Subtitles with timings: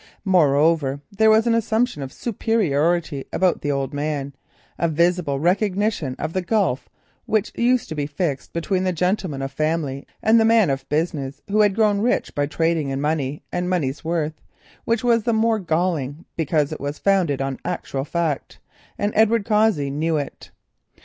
[0.25, 4.33] Moreover there was an assumption of superiority about the old man,
[4.79, 6.89] a visible recognition of the gulf
[7.27, 11.39] which used to be fixed between the gentleman of family and the man of business
[11.51, 14.41] who has grown rich by trading in money and money's worth,
[14.85, 18.57] which was the more galling because it was founded on actual fact,
[18.97, 20.49] and Edward Cossey knew it.